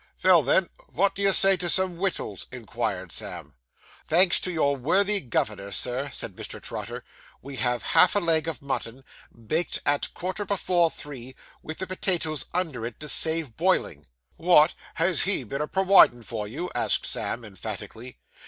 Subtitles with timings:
[0.17, 3.53] 'Vell, then, wot do you say to some wittles?' inquired Sam.
[4.07, 6.59] 'Thanks to your worthy governor, Sir,' said Mr.
[6.59, 7.03] Trotter,
[7.43, 9.03] 'we have half a leg of mutton,
[9.45, 14.73] baked, at a quarter before three, with the potatoes under it to save boiling.' 'Wot!
[14.95, 18.17] Has he been a purwidin' for you?' asked Sam emphatically.